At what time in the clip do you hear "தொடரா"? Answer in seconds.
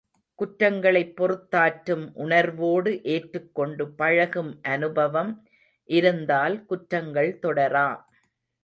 7.41-7.87